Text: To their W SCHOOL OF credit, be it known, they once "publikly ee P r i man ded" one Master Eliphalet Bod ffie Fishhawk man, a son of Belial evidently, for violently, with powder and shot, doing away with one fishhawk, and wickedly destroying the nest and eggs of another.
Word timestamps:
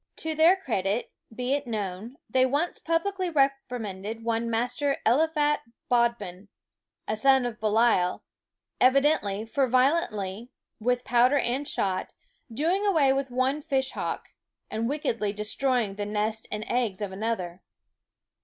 To 0.15 0.33
their 0.33 0.55
W 0.55 0.55
SCHOOL 0.55 0.61
OF 0.61 0.65
credit, 0.65 1.11
be 1.35 1.53
it 1.53 1.67
known, 1.67 2.17
they 2.27 2.43
once 2.43 2.79
"publikly 2.79 3.27
ee 3.27 3.31
P 3.33 3.37
r 3.39 3.51
i 3.69 3.77
man 3.77 4.01
ded" 4.01 4.23
one 4.25 4.49
Master 4.49 4.97
Eliphalet 5.05 5.59
Bod 5.89 6.13
ffie 6.17 6.17
Fishhawk 6.17 6.19
man, 6.19 6.47
a 7.07 7.15
son 7.15 7.45
of 7.45 7.59
Belial 7.59 8.23
evidently, 8.79 9.45
for 9.45 9.67
violently, 9.67 10.49
with 10.79 11.03
powder 11.05 11.37
and 11.37 11.67
shot, 11.67 12.13
doing 12.51 12.83
away 12.83 13.13
with 13.13 13.29
one 13.29 13.61
fishhawk, 13.61 14.29
and 14.71 14.89
wickedly 14.89 15.31
destroying 15.31 15.93
the 15.93 16.07
nest 16.07 16.47
and 16.51 16.65
eggs 16.67 17.03
of 17.03 17.11
another. 17.11 17.61